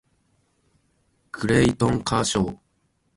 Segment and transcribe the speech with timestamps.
[1.31, 2.57] クレイトン・カーショー